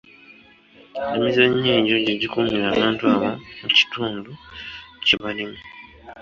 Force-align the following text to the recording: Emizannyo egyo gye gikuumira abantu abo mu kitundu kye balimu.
Emizannyo 1.15 1.71
egyo 1.79 1.97
gye 2.05 2.13
gikuumira 2.21 2.65
abantu 2.73 3.03
abo 3.13 3.29
mu 3.59 3.67
kitundu 3.77 4.31
kye 5.05 5.15
balimu. 5.23 5.59